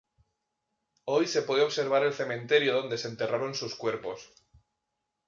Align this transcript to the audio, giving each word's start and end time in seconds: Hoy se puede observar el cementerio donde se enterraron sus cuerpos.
Hoy 1.05 1.27
se 1.27 1.43
puede 1.43 1.61
observar 1.61 2.01
el 2.03 2.13
cementerio 2.15 2.73
donde 2.73 2.97
se 2.97 3.07
enterraron 3.07 3.53
sus 3.53 3.75
cuerpos. 3.75 4.31